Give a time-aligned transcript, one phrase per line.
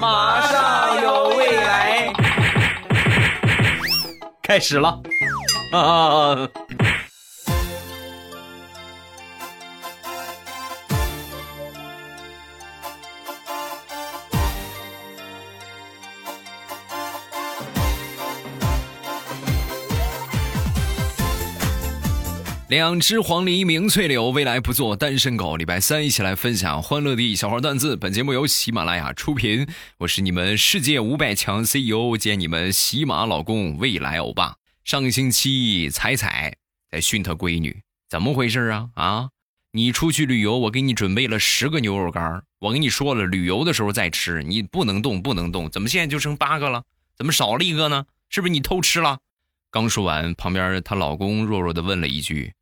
[0.00, 2.12] 马上有未来，
[4.42, 5.00] 开始了
[5.72, 6.48] 啊！
[22.70, 25.56] 两只黄鹂鸣翠柳，未来不做单身狗。
[25.56, 27.96] 礼拜三一起来分享欢乐的小花段子。
[27.96, 29.66] 本节目由喜马拉雅出品，
[29.98, 34.54] 我是你们世界五百强 CEO 兼你们喜马老公未来欧巴。
[34.84, 36.54] 上个星期彩彩
[36.88, 38.90] 在训她闺女，怎么回事啊？
[38.94, 39.30] 啊，
[39.72, 45.68] 你出去旅游，我给你准备了十个牛肉干，我跟你说了，旅游的时候再吃，你不能动，不能动。
[45.68, 46.84] 怎么现在就剩八个了？
[47.16, 48.04] 怎么少了一个呢？
[48.28, 49.18] 是不是你偷吃了？
[49.72, 52.52] 刚说完，旁边她老公弱弱的问了一句。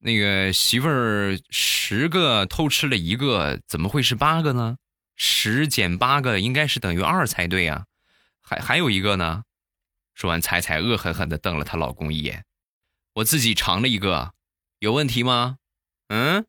[0.00, 4.76] 那个媳妇儿十个偷吃了一个，怎么会是八个呢？
[5.16, 7.86] 十减八个应该是等于二才对呀。
[8.40, 9.42] 还还有一个呢。
[10.14, 12.44] 说完，彩彩恶狠狠地瞪了她老公一眼。
[13.14, 14.32] 我自己尝了一个，
[14.78, 15.56] 有问题吗？
[16.08, 16.46] 嗯。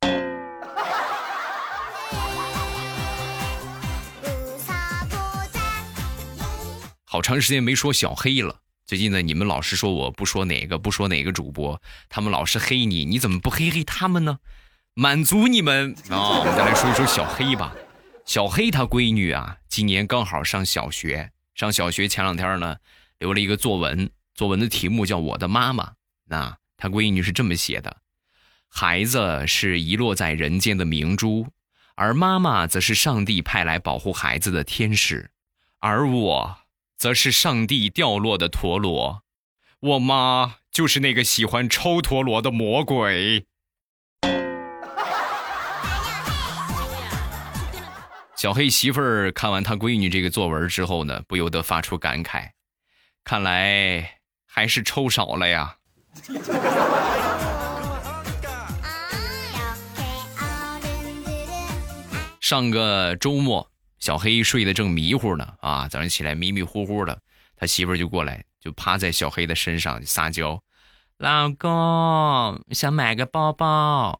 [7.04, 8.60] 好长时间没说小黑了。
[8.90, 14.40] 最近呢，你们老是说我不说哪个不说哪个主播，他们老是黑你，你怎么不黑黑他们呢？
[14.94, 16.40] 满足你们啊！
[16.40, 17.72] 我们再来说一说小黑吧。
[18.26, 21.30] 小黑他闺女啊，今年刚好上小学。
[21.54, 22.78] 上小学前两天呢，
[23.20, 25.84] 留了一个作文，作文的题目叫《我的妈妈》。
[26.24, 27.98] 那他闺女是这么写的：
[28.68, 31.46] 孩子是遗落在人间的明珠，
[31.94, 35.30] 而妈妈则是上帝派来保护孩子的天使，
[35.78, 36.56] 而我。
[37.00, 39.22] 则是上帝掉落的陀螺，
[39.80, 43.46] 我妈就是那个喜欢抽陀螺的魔鬼。
[48.36, 52.50] 小黑媳妇儿看完他闺女这个作文之后呢，不由得发出感慨：
[53.24, 55.78] 看来还是抽少了呀。
[62.40, 63.69] 上个周末。
[64.00, 67.20] 小黑睡得正迷糊呢，啊，早上起来迷迷糊糊的，
[67.54, 70.62] 他媳妇儿就过来，就趴在小黑的身上撒娇
[71.18, 74.18] ：“老公，想买个包包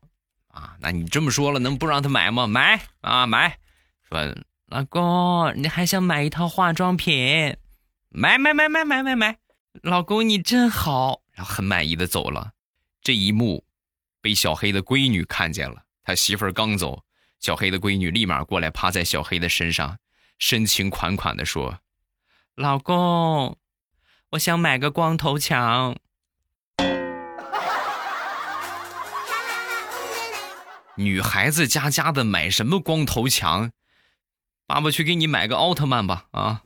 [0.49, 0.77] 啊？
[0.81, 2.47] 那你这么说了，能不让他买吗？
[2.47, 3.59] 买啊，买！
[4.07, 4.37] 说
[4.67, 7.57] 老公，你还想买一套化妆品？
[8.11, 9.39] 买买买买买买买！
[9.83, 12.53] 老公你真好，然后很满意的走了。
[13.01, 13.65] 这一幕
[14.21, 17.03] 被小黑的闺女看见了，他媳妇儿刚走。
[17.41, 19.97] 小黑的闺女立马过来，趴在小黑的身上，
[20.39, 21.79] 深情款款的说
[22.55, 23.57] ：“老公，
[24.33, 25.97] 我想买个光头强。
[30.97, 33.73] ”女孩子家家的买什么光头强？
[34.67, 36.27] 爸爸去给你买个奥特曼吧！
[36.33, 36.63] 啊！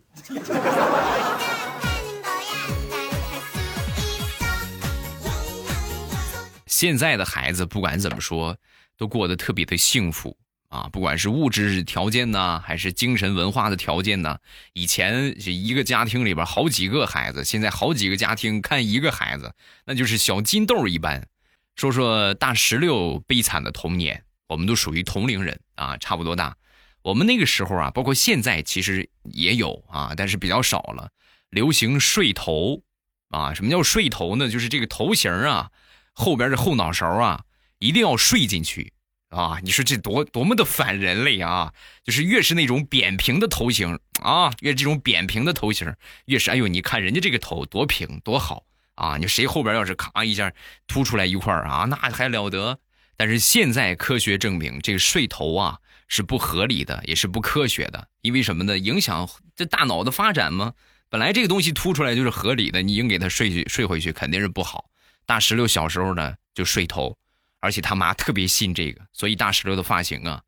[6.67, 8.57] 现在的孩子不管怎么说，
[8.97, 10.37] 都过得特别的幸福。
[10.75, 14.39] 啊，不管是物质条件呢，还是精神文化的条件呢，
[14.73, 19.55] 以前是一个家庭里边好几个孩子，现在好几个家庭看一个孩子，
[19.87, 21.29] 那就是小金豆一般。
[21.77, 26.57] 说说大石榴悲惨的童年，我们都属于同龄人啊，差不多大。
[27.03, 31.11] 我们那个时候啊，包括现在其实也有啊，但是比较少了。
[31.51, 32.83] 流行睡头
[33.29, 34.49] 啊，什么叫睡头呢？
[34.49, 35.71] 就是这个头型啊，
[36.13, 37.45] 后边的后脑勺啊，
[37.79, 38.93] 一定要睡进去。
[39.34, 41.72] 啊，你说这多多么的反人类啊！
[42.05, 45.93] 就是越是那种扁平的头型啊，越这种扁平的头型，
[46.27, 48.65] 越是哎呦，你看人家这个头多平多好
[48.95, 49.17] 啊！
[49.19, 50.53] 你谁后边要是咔一下
[50.87, 52.78] 凸出来一块啊，那还了得？
[53.17, 58.09] 但是现在科学证明，这个睡头啊是不合理的，也是不科学的。
[58.22, 58.78] 因为什么呢？
[58.78, 60.75] 影响这大脑的发展吗？
[61.11, 64.87] 本来这个东西凸出来就是合理的，你硬给他睡去睡回去肯定是不好。
[65.27, 67.16] 大石榴小时候呢就睡头。
[67.65, 70.43] 而且他妈特别信这个，所以大石榴的发型啊，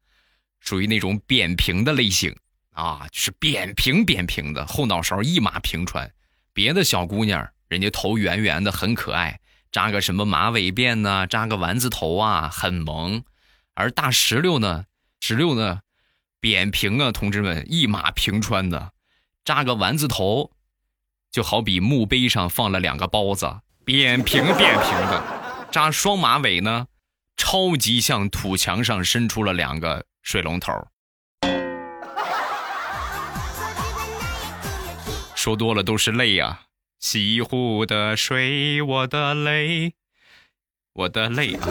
[0.60, 2.36] 属于那种扁平的类型
[2.72, 6.12] 啊，就是扁平扁平的，后脑勺一马平川。
[6.52, 9.40] 别的小姑娘，人家头圆圆的，很可爱，
[9.72, 13.24] 扎个什么马尾辫呢，扎个丸子头啊，很萌。
[13.72, 14.84] 而大石榴呢，
[15.18, 15.80] 石榴呢，
[16.38, 18.92] 扁平啊，同志们，一马平川的，
[19.42, 20.52] 扎个丸子头，
[21.30, 26.86] 就好比墓碑上放了两个包子，扁平扁平的，扎双马尾呢。
[27.36, 30.72] 超级像土墙上伸出了两个水龙头。
[35.34, 36.62] 说多了都是泪呀，
[36.98, 39.94] 西湖的水，我的泪，
[40.92, 41.68] 我的泪啊。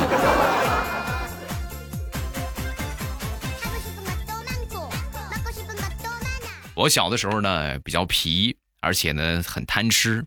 [6.75, 10.25] 我小的时候呢比较皮，而且呢很贪吃，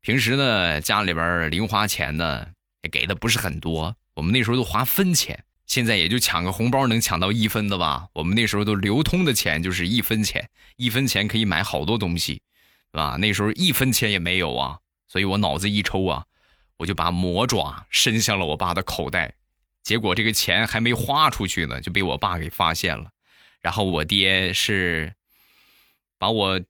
[0.00, 2.46] 平时呢家里边零花钱呢
[2.82, 8.08] 也给的不是很多，我们那时候都花分钱，现在也就抢个红包能抢到一分的吧。
[8.12, 13.16] 我们那时候都流通的钱就是一分钱，一分钱可以买好多东西，是吧？
[13.18, 14.78] 那时候一分钱也没有啊，
[15.08, 16.26] 所以我脑子一抽啊，
[16.76, 19.34] 我就把魔爪伸向了我爸的口袋，
[19.82, 23.10] 结果这个钱还没花出去呢，就被我爸给发现了。
[23.60, 25.14] 然后我爹是
[26.18, 26.60] 把我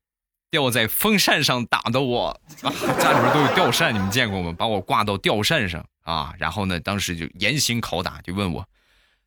[0.52, 2.70] 吊在风扇上打的我，啊、
[3.00, 4.54] 家里边都有吊扇，你们见过吗？
[4.56, 8.68] 把我挂到吊扇上啊，然后呢，当时就严刑拷打，就问我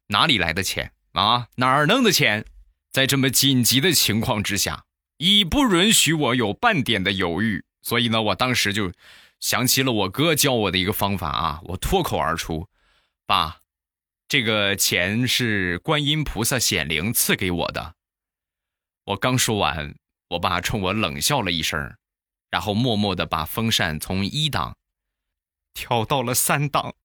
[0.06, 2.46] 哪里来的钱啊，哪儿弄的钱？
[2.92, 4.86] 在这么紧急的情况之下，
[5.18, 8.92] 已不允许我有半点的犹豫，所以呢，我当时就
[9.40, 12.68] 想起了我哥教我的一个方法啊，我脱口而出
[13.26, 13.58] ：“爸。”
[14.30, 17.94] 这个钱是观音菩萨显灵赐给我的。
[19.06, 19.94] 我刚说完，
[20.30, 21.96] 我爸冲我冷笑了一声，
[22.50, 24.76] 然后默默的把风扇从一档
[25.74, 26.96] 调到了三档。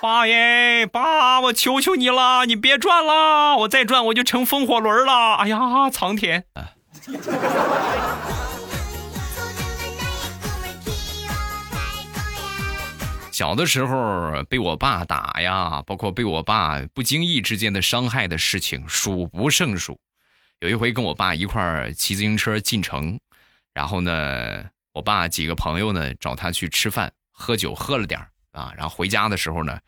[0.00, 5.34] 爸耶，爸，我求求你了，你别转了，我再转我就成风火轮了。
[5.36, 6.46] 哎呀，苍天！
[13.36, 20.00] 小的时候被我爸打呀，包括被我爸不经意之间的伤害的事情数不胜数。
[20.60, 23.20] 有一回跟我爸一块儿骑自行车进城，
[23.74, 28.18] 然后呢，我爸几个朋友呢找他去吃饭喝酒，喝了点
[28.52, 29.78] 啊，然后回家的时候呢，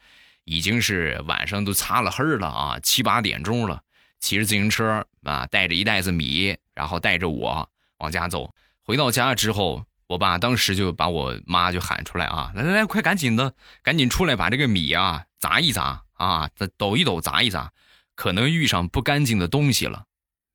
[0.45, 3.81] 已经是晚上都擦了黑了啊，七八点钟了，
[4.21, 7.67] 骑着自行车啊，带着一袋子米，然后带着我
[8.01, 8.53] 往家走。
[8.83, 9.83] 回到家之后。
[10.09, 17.71] 我爸当时就把我妈就喊出来啊，来来来，快赶紧的，赶紧出来把这个米啊砸一砸啊，再抖一抖，砸一砸，
[18.15, 20.07] 可能遇上不干净的东西了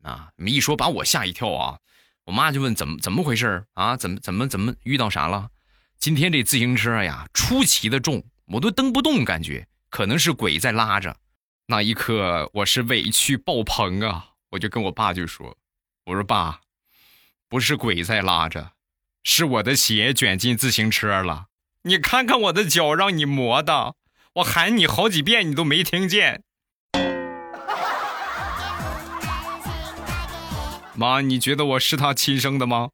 [0.01, 0.29] 啊！
[0.37, 1.77] 你们一说把我吓一跳啊！
[2.25, 3.95] 我妈就问怎么怎么回事啊？
[3.95, 5.49] 怎么怎么怎么遇到啥了？
[5.99, 11.15] 今天这自行车呀出奇的重，我都蹬不动，感觉可能是鬼在拉着。
[11.67, 14.31] 那一刻我是委屈爆棚啊！
[14.49, 15.55] 我就跟我爸就说
[16.05, 16.59] ：“我说爸，
[17.47, 18.71] 不是鬼在拉着。”
[19.25, 21.45] 是我的鞋卷进自行车了，
[21.83, 23.95] 你看看我的脚，让你磨的，
[24.33, 26.43] 我喊你好几遍你都没听见。
[30.93, 32.89] 妈，你觉得我是他亲生的吗？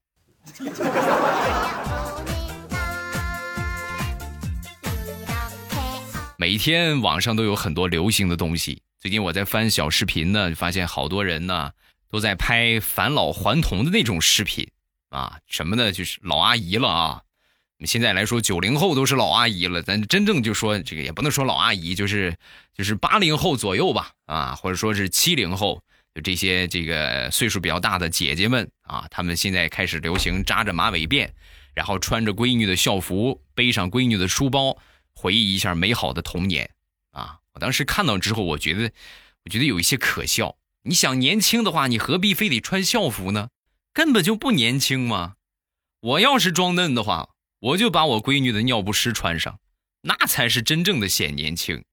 [6.38, 11.72] 每天网上都有很多流行的东西，最近我在翻小视频呢，发现好多人呢
[12.12, 14.70] 都在拍返老还童的那种视频。
[15.10, 15.92] 啊，什么呢？
[15.92, 17.22] 就是老阿姨了啊！
[17.86, 19.82] 现在来说，九零后都是老阿姨了。
[19.82, 22.36] 咱真正就说这个，也不能说老阿姨，就是
[22.74, 25.82] 就是八零后左右吧，啊，或者说是七零后，
[26.14, 31.30] 就这些这个岁数比较大的姐姐们啊，她们现在开始流行扎着马尾辫，
[31.74, 34.78] 然后穿着闺女的校服，背上闺女的书包，
[35.14, 36.70] 回忆一下美好的童年
[37.12, 37.40] 啊！
[37.54, 38.92] 我当时看到之后，我觉得，
[39.46, 40.58] 我觉得有一些可笑。
[40.84, 43.50] 你想年轻的话，你何必非得穿校服呢？
[43.92, 45.34] 根本就不年轻嘛！
[46.02, 49.60] 我要是装嫩的话，我就把我闺女的尿不湿穿上，
[50.04, 51.84] 那才是真正的显年轻。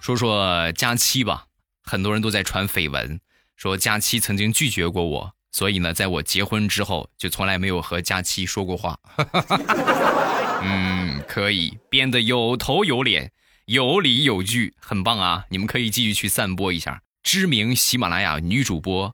[0.00, 1.46] 说说佳期吧，
[1.82, 3.20] 很多人都在传绯闻，
[3.56, 8.98] 说佳期曾经拒绝过我，所以呢，在我结婚之后，就从来没有和佳期说过话。
[10.62, 13.30] 嗯，可以编得有头有脸。
[13.66, 15.44] 有理有据，很棒啊！
[15.48, 17.02] 你们可以继续去散播一下。
[17.24, 19.12] 知名喜马拉雅女主播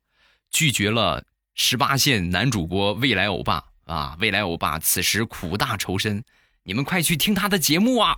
[0.51, 4.15] 拒绝了十八线男主播未来欧巴啊！
[4.21, 6.23] 未来欧巴此时苦大仇深，
[6.65, 8.15] 你们快去听他的节目啊！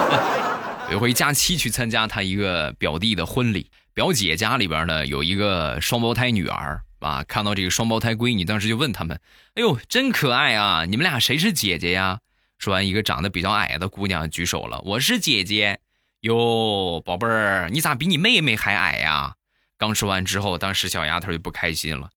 [0.90, 9.20] 有一回假期去参加他一个表弟的婚礼，表姐家里边呢有一个双胞胎女儿啊，看到这个双胞胎闺女，当时就问他们
[9.56, 10.86] ：“哎呦，真可爱啊！
[10.86, 12.20] 你们俩谁是姐姐呀？”
[12.62, 15.80] 说完，一个长得比较矮的姑娘举手了：“我是姐姐
[16.20, 19.34] 哟，宝贝儿，你咋比你妹妹还矮呀？”
[19.76, 22.10] 刚说完之后，当时小丫头就不开心了：“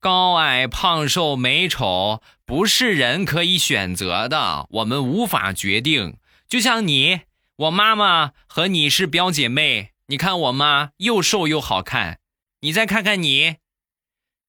[0.00, 6.16] 高矮胖瘦美丑不是人可以选择的，我们无法决定。
[6.48, 7.20] 就像你，
[7.56, 12.20] 我妈妈和你是表姐妹，你看我妈又瘦又好看，
[12.60, 13.56] 你再看看你，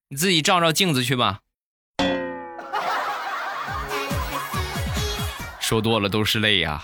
[0.07, 1.41] 你自己照照镜子去吧。”
[5.71, 6.83] 说多了都是泪呀，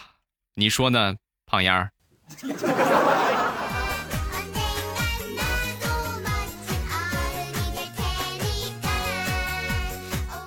[0.56, 1.14] 你说呢，
[1.46, 1.92] 胖丫儿？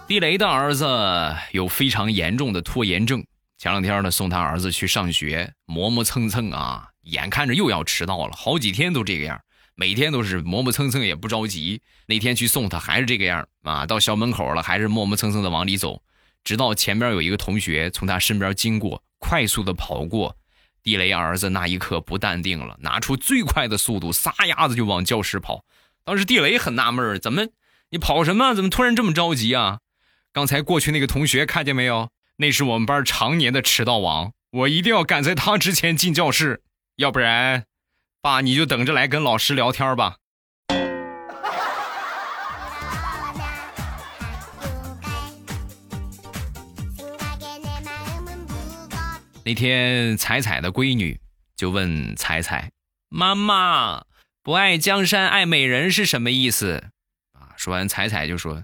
[0.09, 3.23] 地雷的儿子有非常严重的拖延症
[3.59, 9.39] 前两天呢送他儿子去上学，磨磨蹭蹭啊，眼看着又要迟到了，好几天都这个样，
[9.75, 11.83] 每天都是磨磨蹭蹭也不着急。
[12.07, 16.03] 那天去送他还是这个样啊，到校门口了还是磨磨蹭蹭的往里走，
[16.45, 20.37] 直到前边有一个同学从他身边经过，快速的跑过，
[20.83, 25.65] 地雷儿子那一刻不淡定了，拿出最快的速度撒丫子就往教室跑。
[26.05, 27.49] 当时地雷很纳闷怎么
[27.91, 28.55] 你跑什么？
[28.55, 29.81] 怎么突然这么着急啊？
[30.33, 32.11] 刚才过去那个同学看见没有？
[32.37, 36.63] 那是我们班常年的迟到王，我一定要赶在他之前进教室，
[36.97, 37.65] 要不然，
[38.23, 40.17] 爸你就等着来跟老师聊天吧。
[49.51, 51.19] 那天彩彩的闺女
[51.57, 52.71] 就问彩彩
[53.11, 54.05] ：“妈妈，
[54.45, 56.91] 不爱江山爱美人是什么意思？”
[57.35, 58.63] 啊，说完彩彩就说：“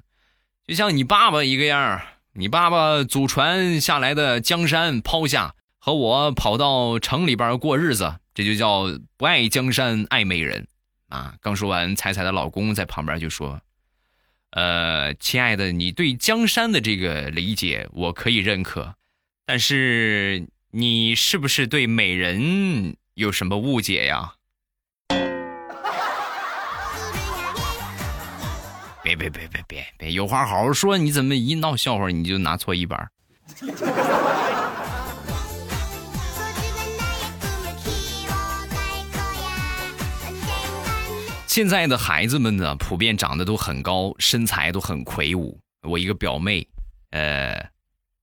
[0.65, 2.01] 就像你爸爸一个样。”
[2.35, 8.85] 你爸爸祖传下来的江山抛下，和我跑到城里边过日子，这就叫
[9.17, 10.69] 不爱江山爱美人，
[11.09, 11.35] 啊！
[11.41, 13.61] 刚说完，彩彩的老公在旁边就说
[14.53, 18.95] ：“呃，亲爱的，你对江山的这个理解我可以认可，
[19.45, 24.35] 但是你是不是对美人有什么误解呀？”
[29.03, 30.99] 别别别别别别，有话好好说！
[30.99, 33.09] 你怎么一闹笑话你就拿错一板？
[41.47, 45.59] 现在的孩子们呢，普遍长得都很高，身材都很魁梧。
[45.83, 46.69] 我一个表妹，
[47.11, 47.71] 呃，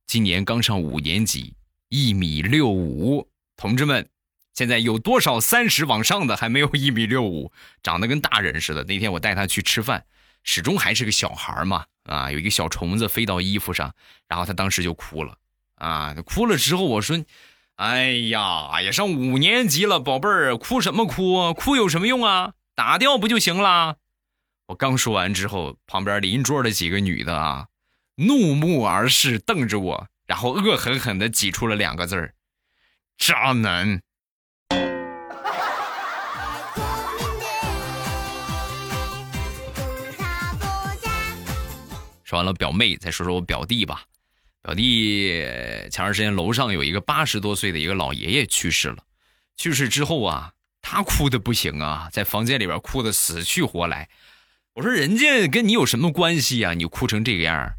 [0.05, 1.53] 今年刚上五年级，
[1.93, 3.29] 一米六五。
[3.55, 4.09] 同志们，
[4.55, 7.51] 现在有多少三十往上的还没有 一米六五，
[7.83, 8.83] 长得跟大人似的？
[8.85, 10.03] 那天我带他去吃饭。
[10.43, 13.93] 始终还是个小孩嘛，啊，有一个小虫子飞到衣服上，
[14.27, 15.37] 然后他当时就哭了，
[15.75, 17.23] 啊，哭了之后我说，
[17.75, 21.53] 哎呀，也上五年级了，宝贝儿，哭什么哭？
[21.53, 22.53] 哭有什么用啊？
[22.73, 23.97] 打掉不就行了？
[24.65, 27.67] 我刚说完之后，旁边邻桌的几个女的啊，
[28.15, 32.33] 怒目而视，瞪着我，然后恶狠狠地挤出了两个字儿：
[33.17, 34.01] 渣男。
[42.23, 44.03] 说完了表妹，再说说我表弟吧。
[44.63, 45.43] 表弟
[45.91, 49.03] 前段时间楼上有一个八十多岁的一个老爷爷去世了，
[49.57, 54.09] 去世之后啊，他哭的不行啊，在房间里边哭的死去活来。
[54.73, 56.73] 我说人家跟你有什么关系啊？
[56.73, 57.73] 你哭成这个样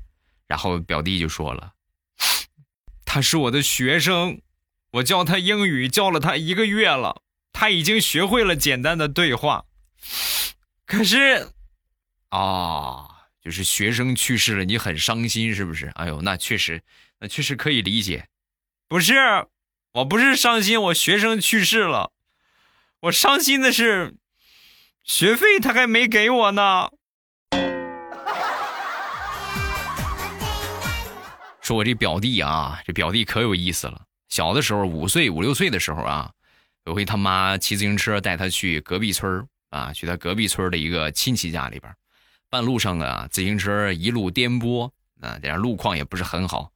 [0.46, 1.72] 然后表弟就说了
[3.14, 4.40] ：“他是我的学生，
[4.90, 9.66] 我教他英语教了他一个月了，他已经学会了简单的对话。
[10.84, 11.52] 可是，
[12.30, 13.06] 啊。”
[13.40, 15.86] 就是学生去世了，你很伤心是不是？
[15.94, 16.82] 哎呦，那确实，
[17.20, 18.26] 那确实可以理解。
[18.88, 19.14] 不是，
[19.92, 22.10] 我不是伤心，我学生去世了，
[23.02, 24.16] 我伤心的是
[25.04, 26.90] 学费他还没给我呢。
[31.64, 34.02] 说我这表弟啊，这表弟可有意思了。
[34.28, 36.30] 小的时候五岁五六岁的时候啊，
[36.84, 41.90] 有回他妈骑自行车带他去隔壁村啊，去他隔壁村的一个亲戚家里边。
[42.50, 44.90] 半路上啊，自行车一路颠簸
[45.22, 46.70] 啊，这样路况也不是很好，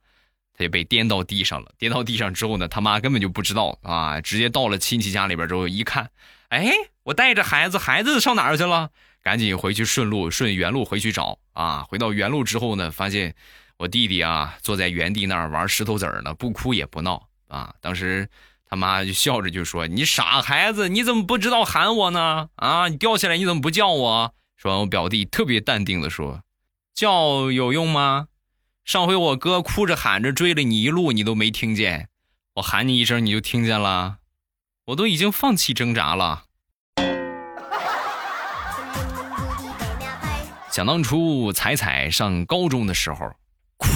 [0.55, 1.71] 他就被颠到地上了。
[1.77, 6.09] 颠到地上之后呢，他妈根本就不知道啊，直接到了亲戚家里边之后一看，
[6.49, 8.89] 哎，我带着孩子，孩子上哪儿去了？
[9.23, 11.85] 赶紧回去顺路顺原路回去找啊。
[11.87, 13.35] 回到原路之后呢，发现
[13.79, 17.73] 我弟弟啊坐在原地那儿玩石头子儿呢，不哭也不闹啊。
[17.81, 18.29] 当时
[18.69, 22.49] 他妈就笑着就说：“你傻孩子，你怎么不知道喊我呢？
[22.57, 26.43] 啊，你掉下来你怎么不叫我？”说完，我表弟特别淡定的说
[26.93, 28.27] ：“叫有用吗？
[28.85, 32.09] 上回我哥哭着喊着追了你一路，你都没听见，
[32.55, 34.17] 我喊你一声你就听见了，
[34.87, 36.47] 我都已经放弃挣扎了。”
[40.73, 43.33] 想当初彩彩上高中的时候，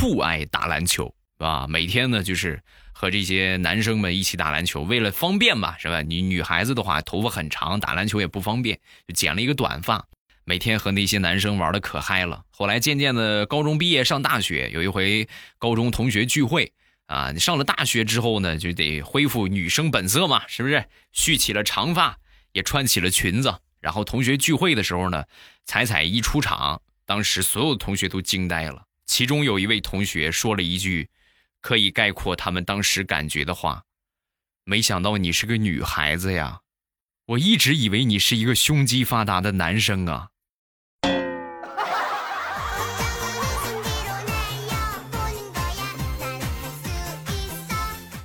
[0.03, 1.65] 酷爱打篮球，是吧？
[1.69, 2.61] 每天呢就是
[2.93, 6.03] 和这些男生们一起打篮球，为了方便嘛，是吧？
[6.03, 10.05] 你女孩子的话头发很长，打篮球也不方便，就剪了一个短发。
[10.43, 12.43] 每天和那些男生玩的可嗨了。
[12.51, 16.73] 后来渐渐的，高中毕业上大学，有一回高中同学聚会
[17.07, 20.85] 啊，你上了大学之后呢，就得恢复女生本色嘛，是不是？
[21.13, 22.19] 蓄起了长发，
[22.51, 23.55] 也穿起了裙子。
[23.79, 25.23] 然后同学聚会的时候呢，
[25.65, 28.83] 彩彩一出场，当时所有同学都惊呆了。
[29.13, 31.11] 其中有一位同学说了一句
[31.61, 33.83] 可以概括他们当时感觉的话
[34.65, 36.61] ：“没想到你是个女孩子呀，
[37.27, 40.29] 我一直以为你是一个胸肌发达的男生啊。”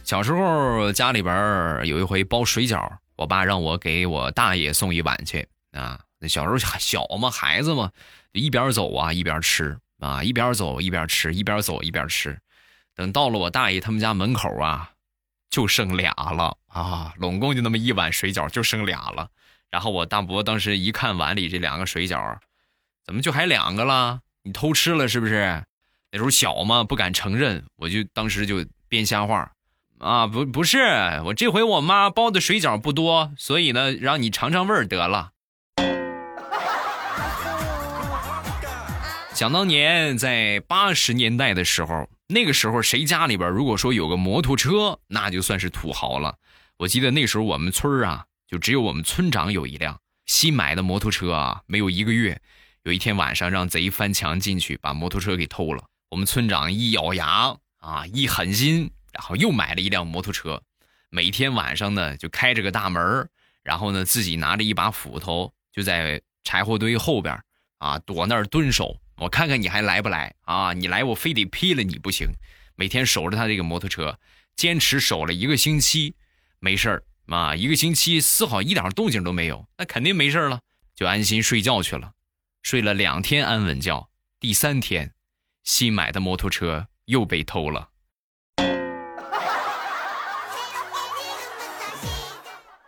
[0.05, 5.99] 小时候家里边有一回包水饺，我爸让我给我大爷送一碗去啊。
[6.17, 7.91] 那小时候小嘛，孩子嘛，
[8.31, 12.39] 一边走啊一边吃啊，一边走一边吃，一边走一边吃。
[12.95, 14.91] 等到了我大爷他们家门口啊，
[15.49, 19.29] 就剩俩了啊，拢共就那么一碗水饺，就剩俩了。
[19.69, 22.37] 然后我大伯当时一看碗里这两个水饺，
[23.05, 24.21] 怎么就还两个了？
[24.43, 25.63] 你偷吃了是不是？
[26.11, 29.51] 那时候小嘛，不敢承认，我就当时就编瞎话。
[29.99, 30.77] 啊，不不是，
[31.25, 35.31] 我这回我妈包的水饺不多，所以呢，让你尝尝味儿得了。
[39.37, 46.39] 想当年在八十年代的时候，那个时候谁家里边如果说有个摩托车，那就算是土豪了。
[46.77, 52.41] 我记得那时候我们村啊，就只有我们村长有一辆新买的摩托车啊，没有一个月，
[52.81, 55.83] 有一天晚上让贼翻墙进去，把摩托车给偷了。
[56.09, 58.89] 我们村长一咬牙啊，一狠心。
[59.13, 60.63] 然后又买了一辆摩托车，
[61.11, 63.29] 每天晚上呢就开着个大门
[63.63, 67.39] 然后呢自己拿着一把斧头，就在柴火堆后边
[67.77, 70.73] 啊躲那儿蹲守，我看看你还来不来啊？
[70.73, 72.27] 你来我非得劈了你不行。
[72.75, 74.19] 每天守着他这个摩托车，
[74.55, 76.13] 坚持守了一个星期，
[76.59, 80.59] 没事儿啊，一个星期丝毫一点动静都没有，那肯定没事了，
[80.95, 82.11] 就安心睡觉去了。
[82.61, 84.07] 睡了两天安稳觉，
[84.39, 85.11] 第三天，
[85.63, 87.89] 新买的摩托车又被偷了。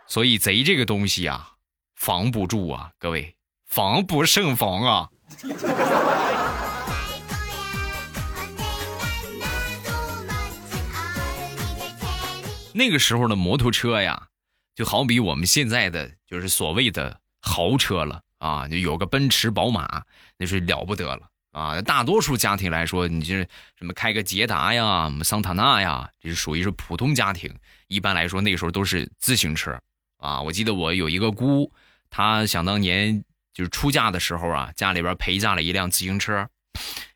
[0.06, 1.54] 所以贼这个东西啊，
[1.96, 3.34] 防不住啊，各位，
[3.66, 5.10] 防不胜防啊。
[12.72, 14.28] 那个时候的摩托车呀，
[14.74, 20.02] 就好比我们现在的就是所谓的豪车了啊，就有个奔驰、宝马，
[20.38, 21.20] 那是了不得了
[21.50, 21.82] 啊。
[21.82, 23.46] 大多数家庭来说，你就是
[23.76, 27.52] 什么开个捷达呀、桑塔纳呀，这是属于是普通家庭。
[27.88, 29.76] 一般来说，那时候都是自行车。
[30.18, 31.72] 啊，我记得我有一个姑，
[32.08, 36.48] 她想当年就是出嫁的时候啊，家里边陪嫁了一辆自行车。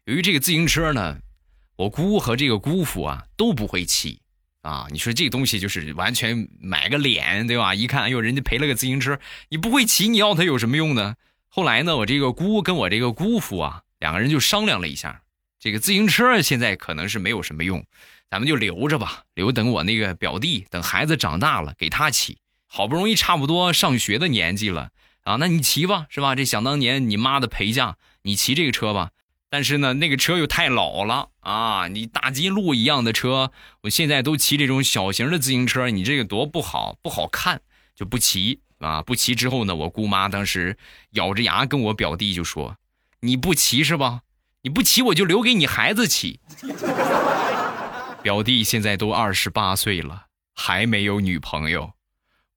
[0.04, 1.18] 由于这个自行车呢，
[1.76, 4.20] 我姑和这个姑父啊都不会骑
[4.62, 4.86] 啊。
[4.90, 7.74] 你说这东西就是完全买个脸，对吧？
[7.74, 9.18] 一看，哎呦，人家赔了个自行车，
[9.48, 11.14] 你不会骑，你要它有什么用呢？
[11.48, 15.22] 后来呢，我这个姑跟我这个姑父啊，两个人就商量了一下，
[15.60, 17.86] 这个自行车现在可能是没有什么用，
[18.28, 22.36] 咱们就留着吧，留等我那个表弟等孩子长大了给他骑。
[22.66, 24.90] 好不容易差不多上学的年纪了
[25.24, 26.34] 啊，那你骑吧，是吧？
[26.34, 29.10] 这想当年你妈的陪嫁，你骑这个车吧。
[29.50, 37.62] 但是呢，那个车又太老了啊，你大金鹿一样的车，我现在都骑这种小型的自行车，你这个多不好，不好看，
[37.94, 39.00] 就不骑啊。
[39.02, 40.76] 不骑之后呢，我姑妈当时
[41.12, 42.76] 咬着牙跟我表弟就说
[43.20, 44.22] ：“你不骑是吧？
[44.62, 46.40] 你不骑我就留给你孩子骑。
[48.22, 51.93] ”表弟现在都二十八岁了，还没有女朋友。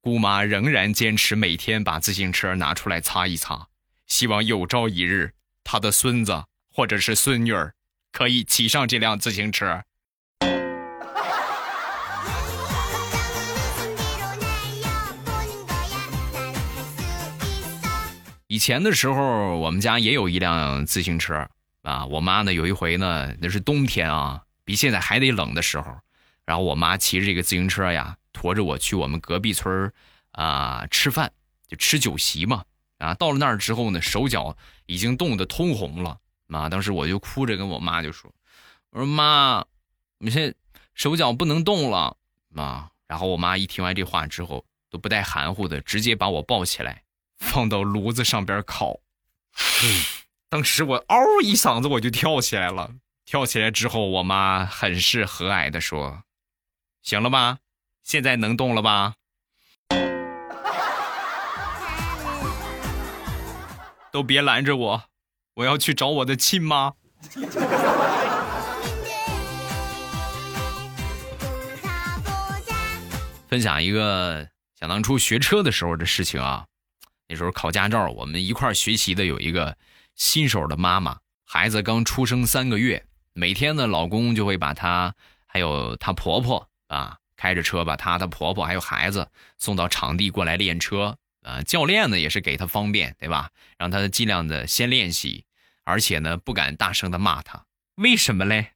[0.07, 3.67] 姑妈仍然坚持每天把自行车拿出来擦一擦，
[4.05, 5.33] 希望有朝一日
[5.65, 7.73] 她的孙子或者是孙女儿
[8.13, 9.83] 可以骑上这辆自行车。
[18.47, 21.49] 以前的时候，我们家也有一辆自行车
[21.81, 22.05] 啊。
[22.05, 25.97] 我妈呢，有一回呢，那是冬天啊，比现在还得冷的时候，
[26.45, 28.16] 然后我妈骑着这个自行车呀。
[28.37, 29.91] 驮着我去我们隔壁村
[30.31, 31.31] 啊吃饭，
[31.67, 32.63] 就吃酒席嘛。
[32.99, 36.19] 啊，到了那儿之后呢，手脚已经冻得通红了。
[36.49, 38.33] 啊，当时我就哭着跟我妈就说
[38.91, 39.65] ：“我说妈，
[40.17, 40.55] 你现在
[40.93, 42.15] 手脚不能动了。”
[42.55, 47.03] 啊，然后我妈一听完这话之后，都不带含糊的，直接把我抱起来，
[47.37, 48.99] 放到炉子上边烤。
[50.49, 52.91] 当时我嗷一嗓子我就跳起来了。
[53.25, 56.23] 跳起来之后，我妈很是和蔼的说
[57.03, 57.59] ：“行了吧？”
[58.07, 59.15] 现在能动了吧？
[64.13, 65.03] 都别拦着我，
[65.55, 66.93] 我要去找我的亲妈。
[73.49, 74.47] 分享一个
[74.79, 76.65] 想当初学车的时候的事情啊，
[77.27, 79.75] 那时候考驾照，我们一块学习的有一个
[80.15, 85.13] 新手的妈妈，孩子刚出生三个月，每天呢，老公就会把她
[85.45, 87.17] 还有她婆婆啊。
[87.37, 93.51] 开着车把她的婆婆还有孩子送到场地过来练车，啊，教练呢也是给她方便，对吧？
[93.77, 95.45] 让她尽量的先练习，
[95.85, 97.63] 而且呢不敢大声的骂她，
[97.95, 98.71] 为什么嘞？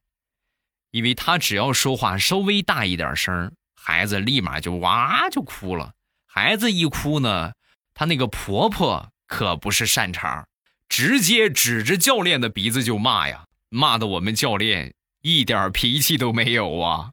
[0.92, 5.94] 因为她只要说话稍微大一点声，孩子立马就哇就哭了。
[6.26, 7.52] 孩子一哭呢，
[7.92, 10.46] 她那个婆婆可不是善茬，
[10.88, 17.12] 直接指着教练的鼻子就骂呀，骂的我们教练一点脾气都没有啊。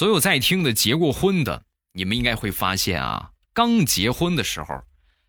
[0.00, 4.82] 所有在听的结过婚的，你们应该会发现啊，刚结婚的时候，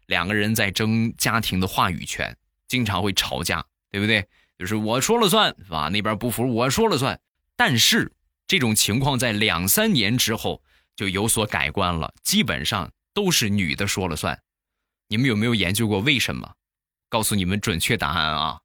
[0.08, 2.38] 两个人在争家庭的话语权，
[2.70, 4.26] 经常会吵架，对不对？
[4.58, 5.90] 就是我说了算，是吧？
[5.90, 7.20] 那边不服，我说了算。
[7.58, 8.14] 但是
[8.48, 10.64] 这种情况在两三年之后
[10.96, 14.42] 就有所改观了，基本上都是女的说了算。
[15.10, 16.50] 你们有没有研究过为什么？
[17.10, 18.62] 告诉你们准确答案啊！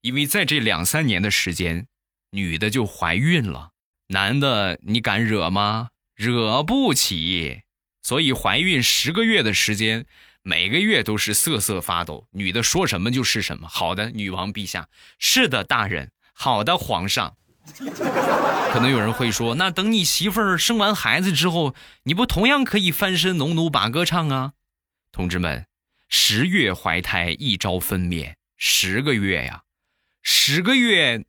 [0.00, 1.86] 因为在这两三年的时间，
[2.30, 3.69] 女的就怀孕了，
[4.12, 5.90] 男的你敢惹吗？
[6.16, 7.62] 惹不起。
[8.02, 10.04] 所以怀孕十个月的时间，
[10.42, 12.26] 每个月都是瑟瑟发抖。
[12.32, 13.68] 女的说什么就是什么。
[13.68, 14.88] 好的，女王陛下。
[15.20, 16.10] 是的，大人。
[16.32, 17.36] 好的，皇上。
[18.72, 24.54] 可能有人会说，那等你媳妇儿生完孩子之后，你不同样可以翻身农奴把歌唱啊？
[25.12, 25.66] 同志们。
[26.08, 29.62] 十月怀胎，一朝分娩，十个月呀，
[30.20, 31.24] 十个月，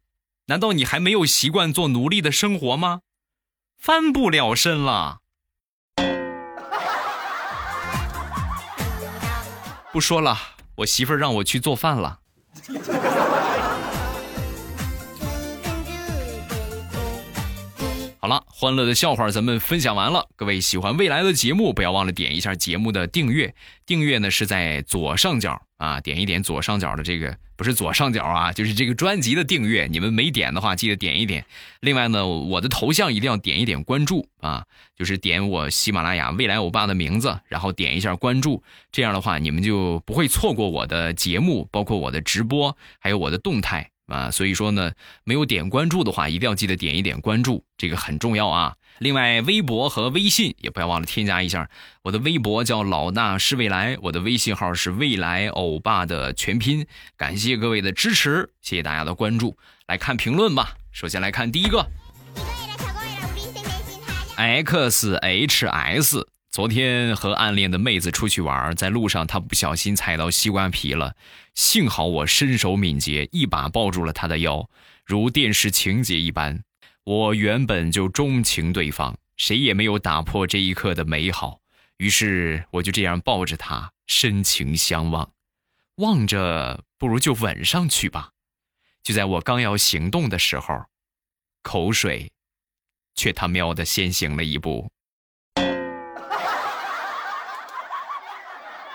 [0.48, 3.02] 难道你还没有习惯做奴隶的生活吗？
[3.80, 5.20] 翻不了身了。
[9.92, 10.38] 不说了，
[10.76, 12.20] 我媳妇儿让我去做饭了。
[18.24, 20.28] 好了，欢乐的笑话咱们分享完了。
[20.36, 23.56] 各位喜欢未来的节目，不要忘了点一下节目的订阅。
[23.84, 29.88] 订阅呢是在左上角啊，点一点左上角的这个，不是左上角啊，就是这个专辑的订阅。
[29.90, 31.44] 你们没点的话，记得点一点。
[31.80, 38.62] 另外呢，我的头像一定要点一点关注啊，就是点我喜马拉雅未来欧巴的名字，然后点一下关注。
[38.92, 43.90] 这样的话，你们就不会错过我的节目，包括我的直播，还有我的动态。
[44.12, 44.92] 啊，所以说呢，
[45.24, 48.76] 没有点关注的话，一定要记得点一点关注，这个很重要啊。
[49.00, 51.70] 另外，微博和微信也不要忘了添加一下。
[52.04, 56.86] 我的微博叫老大是未来，我的微信号是未来欧巴的全拼。
[57.18, 59.58] 感谢各位的支持，谢谢大家的关注。
[59.88, 61.84] 来看评论吧，首先来看第一个
[64.36, 66.28] ，X H S。
[66.52, 71.16] 昨天和暗恋的妹子出去玩，在路上她不小心踩到西瓜皮了，
[71.56, 74.70] 幸好我身手敏捷，一把抱住了她的腰，
[75.06, 76.62] 如电视情节一般。
[77.06, 81.62] 我原本就钟情对方，谁也没有打破这一刻的美好。
[81.96, 85.32] 于是我就这样抱着她，深情相望，
[85.96, 88.32] 望着不如就吻上去吧。
[89.02, 90.84] 就在我刚要行动的时候，
[91.62, 92.30] 口水，
[93.16, 94.92] 却他喵的先行了一步。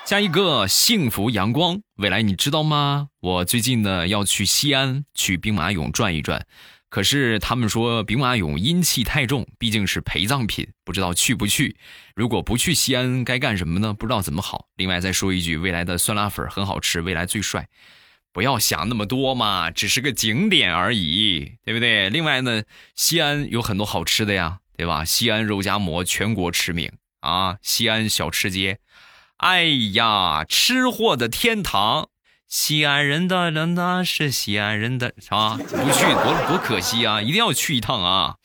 [0.07, 3.09] 加一个幸福阳光未来，你知道吗？
[3.19, 6.47] 我最近呢要去西安，去兵马俑转一转。
[6.89, 11.77] 可是他们说兵马俑阴气太重，毕竟是陪葬品，不知道去不去。
[12.15, 13.93] 如果不去西安，该干什么呢？
[13.93, 14.69] 不知道怎么好。
[14.77, 17.67] 另外再说一句，未来的酸辣粉很好吃，未来最帅。
[18.33, 22.11] 不要想那么多嘛，只是个景点而已，对不对？
[22.11, 22.63] 另外呢，
[22.95, 25.05] 西安有很多好吃的呀，对吧？
[25.05, 28.79] 西安肉夹馍全国驰名啊，西安小吃街。
[29.39, 32.09] 哎呀，吃货的天堂，
[32.49, 35.59] 西安人的那是西安人的，是吧？
[35.59, 37.21] 不去多多可惜啊！
[37.21, 38.37] 一定要去一趟啊！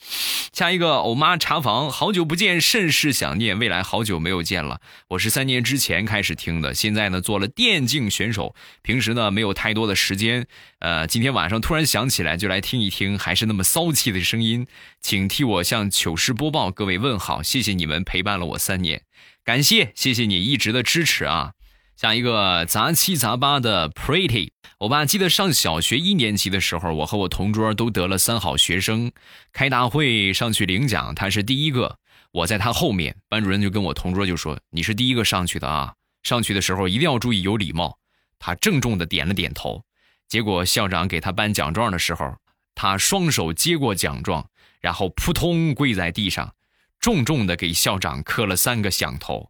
[0.51, 3.57] 下一个，欧妈查房，好久不见，甚是想念。
[3.57, 10.45] 未来好久没有见了，我是三年之前开始听的，现在呢做了电竞选手，平时呢没有太多的时间，
[10.79, 14.67] 呃，今天晚上突然想起来，就来听一听，还是那么骚气的声音，
[14.99, 19.03] 请替我向糗事播报各位问好，谢谢你们陪伴了我三年。
[19.43, 21.53] 感谢，谢谢你一直的支持啊！
[21.97, 29.11] 下一个杂七杂八的 Pretty，我爸记得上小学一年级的时候，我和我同桌都得了三好学生，
[29.51, 31.97] 开大会上去领奖，他是第一个，
[32.31, 37.97] 我在他后面，班主任就跟我同桌就说：“你是第一个上去的啊，上去的时候一定要注意有礼貌。”
[38.37, 39.83] 他郑重的点了点头。
[40.27, 42.35] 结果校长给他颁奖状的时候，
[42.75, 44.47] 他双手接过奖状，
[44.79, 46.53] 然后扑通跪在地上。
[47.01, 49.49] 重重的给校长磕了三个响头，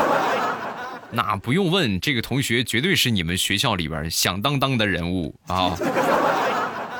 [1.12, 5.76] 那不用问，这个同学绝对是你们学校里边响当当的人物啊！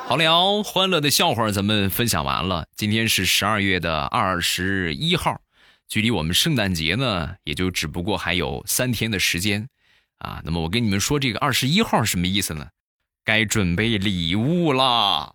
[0.07, 2.67] 好了，欢乐的笑话咱们分享完了。
[2.77, 5.41] 今天是十二月的二十一号，
[5.89, 9.67] 距离我们圣诞节呢，也就只不过还有三天的时间
[10.19, 10.43] 啊。
[10.45, 12.67] 那么我跟你们说，这个二十一号什么意思呢？
[13.25, 15.33] 该准备礼物啦！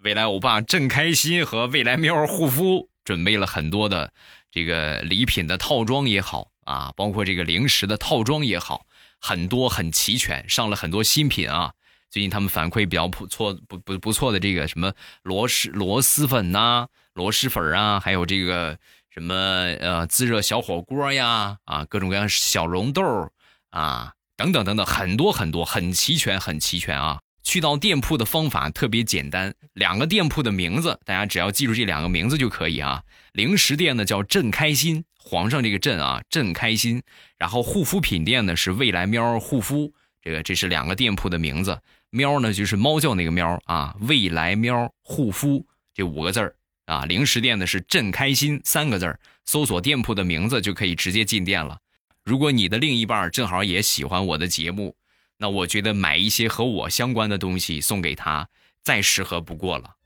[0.00, 2.88] 未来欧巴正开心和未来喵护肤。
[3.06, 4.12] 准备了很多的
[4.50, 8.84] 这个礼品的套装也好啊，包括这个零食的套装也好，
[9.20, 11.72] 很多很齐全，上了很多新品啊。
[12.10, 14.92] 最近他们反馈比较不错，不不不错的这个什么
[15.22, 18.76] 螺蛳螺蛳粉呐、螺蛳粉啊，还有这个
[19.08, 23.30] 什么呃自热小火锅呀啊，各种各样小溶豆
[23.70, 27.20] 啊等等等等，很多很多很齐全很齐全啊。
[27.46, 33.00] 去到店铺的方法特别简单，两个店铺的名字，大家只要记住这两个名字就可以啊。
[33.34, 37.00] 零食店呢叫朕开心，皇上这个朕啊，朕开心。
[37.38, 41.80] 然后护肤品店呢是未来喵护肤，这个这是两个店铺的名字。
[42.10, 46.56] 喵呢就是猫叫那个喵啊，未来喵护肤这五个字儿
[46.86, 47.04] 啊。
[47.04, 51.78] 零食店呢是朕开心三个字儿，搜索店铺的名字就可以直接进店了。
[52.24, 54.96] 如果你的另一半正好也喜欢我的节目，
[55.38, 58.48] 那我觉得买一些和我相关的东西送给他，
[58.82, 59.96] 再适合不过了。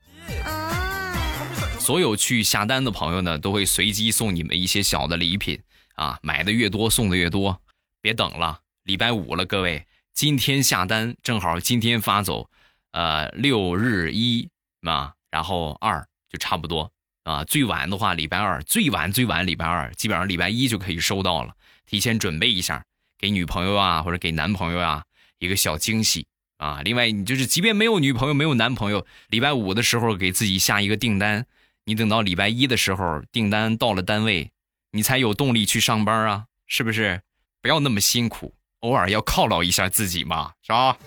[1.79, 5.59] 所有去下单的朋友呢，都会随机送你们一些小的礼品
[5.95, 7.59] 啊，买的越多送的越多，
[8.01, 12.49] 别等了，礼拜五了，各位，今天下单正好今天发走，
[12.91, 14.47] 呃，六日一
[14.83, 16.91] 啊，然后二就差不多
[17.23, 21.55] 啊，最晚的话礼拜二，最晚最晚礼拜二，基本上礼拜一就可以收到了。
[21.87, 22.85] 提前准备一下，
[23.17, 25.03] 给女朋友啊，或者给男朋友啊
[25.41, 26.25] 一个小惊喜
[26.57, 26.81] 啊。
[26.85, 31.45] 另外，你就是即便没有女朋友、没有男朋友，礼拜五的时候给自己下一个订单，
[31.83, 34.51] 你等到礼拜一的时候订单到了单位，
[34.91, 37.21] 你才有动力去上班啊，是不是？
[37.61, 40.97] 不要那么辛苦，偶尔要犒劳一下自己嘛，是吧？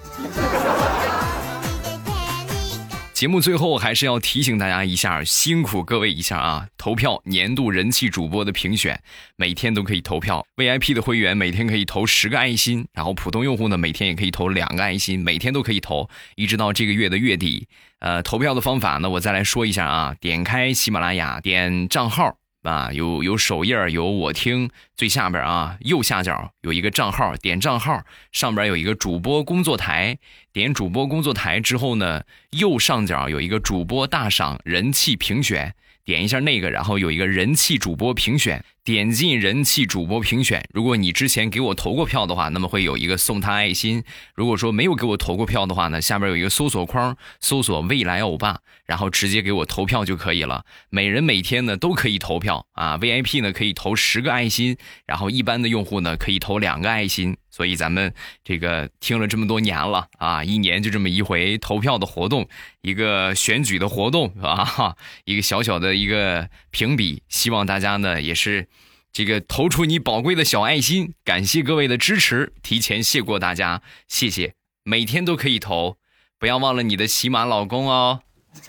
[3.24, 6.68] 节目最后还是要提醒大家一下，辛苦各位一下啊！
[6.76, 9.00] 投票年度人气主播的评选，
[9.36, 10.46] 每天都可以投票。
[10.56, 16.06] VIP 的会员每天可以投十个爱心，然后普通用户呢每天也可以投两个爱心，每天都可以投，
[16.36, 17.66] 一直到这个月的月底。
[18.00, 22.36] 呃，投票的方法呢，我再来说一下啊，点开喜马拉雅，点账号。
[22.64, 30.18] 啊，有有首页有我听，最下边啊，右下角有一个账号，点账号上边有一个主播工作台，
[30.50, 35.74] 点主播工作台之后呢，右上角有一个主播大赏人气评选，
[36.06, 38.64] 点一下那个，然后有一个人气主播评选。
[38.84, 44.04] 点进人气主播评选，如果你之前给我投过票的话，那么会有一个送他爱心。
[44.34, 50.66] 如果说没有给我投过票的话呢，下边有一个搜索框，搜索未来欧巴，然后直接给我投票就可以了。
[50.90, 57.38] 每人每天呢都可以投票啊，VIP 呢可以投十个爱心，然后一般的用户呢可以投两个爱心。
[57.48, 62.46] 所以咱们这个听了这么多年了啊，一年就这么一回投票的活动，
[62.82, 64.94] 一个选举的活动啊，
[65.24, 68.68] 一个小小的一个评比，希望大家呢也是。
[69.14, 75.98] 这个投出你宝贵的小爱心，感谢各位的支持，提前谢过大家，谢谢，每天都可以投，
[76.36, 78.22] 不要忘了你的喜马老公哦。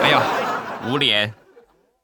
[0.00, 1.34] 哎呀，捂脸。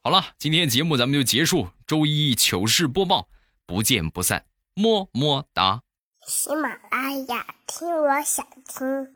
[0.03, 3.29] 好了，今天节目咱们就结束，周一糗事播报，
[3.65, 5.83] 不见不散，么么哒。
[6.27, 9.15] 喜马拉雅，听我想听。